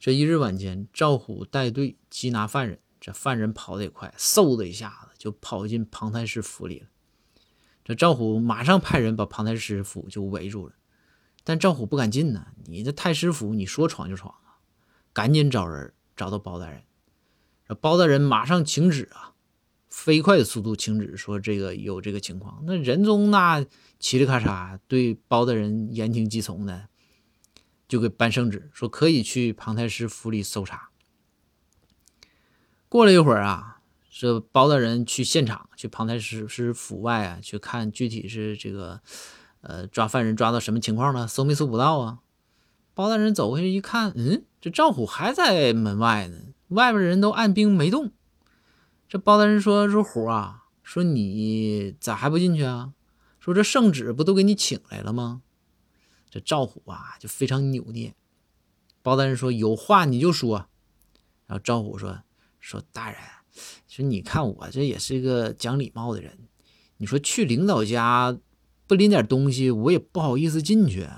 [0.00, 6.86] 这一日晚间，赵虎带队缉拿犯人，这犯人跑得也快，嗖的一下子就跑进庞太师府里了。
[7.84, 10.72] 这赵虎马上派人把庞太师府就围住了，
[11.44, 12.46] 但赵虎不敢进呢。
[12.64, 14.56] 你这太师府，你说闯就闯啊！
[15.12, 16.82] 赶紧找人，找到包大人。
[17.68, 19.34] 这包大人马上请旨啊，
[19.90, 22.62] 飞快的速度请旨，说这个有这个情况。
[22.64, 23.60] 那仁宗那
[24.00, 26.88] 嘁哩咔嚓对包大人言听计从的。
[27.90, 30.90] 就给颁圣旨，说可以去庞太师府里搜查。
[32.88, 39.00] 过了一会儿啊，这包大人去现场，去庞太师师府外啊，去看具体是这个，
[39.62, 42.20] 呃，抓犯人抓到什么情况了，搜没搜不到啊？
[42.94, 46.36] 包大人走回去一看，嗯，这赵虎还在门外呢，
[46.68, 48.12] 外边人都按兵没动。
[49.08, 52.92] 这包大人说：“说虎啊，说你咋还不进去啊？
[53.40, 55.42] 说这圣旨不都给你请来了吗？”
[56.30, 58.14] 这赵虎啊，就非常扭捏。
[59.02, 60.68] 包大人说：“有话你就说。”
[61.46, 62.22] 然后赵虎说
[62.60, 63.18] ：“说大人，
[63.88, 66.38] 说你看我这也是一个讲礼貌的人，
[66.98, 68.38] 你说去领导家
[68.86, 71.08] 不拎点东西，我也不好意思进去。